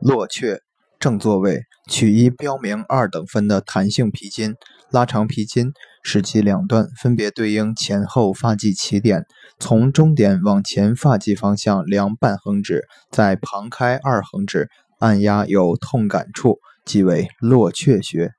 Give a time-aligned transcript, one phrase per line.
[0.00, 0.60] 落雀
[1.00, 4.54] 正座位，取一标明二等分的弹性皮筋，
[4.90, 9.24] 拉长皮筋，使其两端分别对应前后发际起点，
[9.58, 18.37] 从终点往前发际方向量半横指，在旁开二横指按压有痛感处，即为落雀穴。